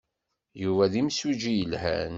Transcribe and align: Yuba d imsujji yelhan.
Yuba 0.63 0.91
d 0.91 0.93
imsujji 1.01 1.51
yelhan. 1.55 2.09